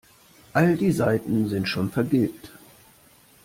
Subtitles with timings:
[0.53, 2.49] All die Seiten sind schon vergilbt.